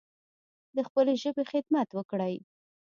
[0.75, 2.39] د خپلې ژبې خدمت وکړﺉ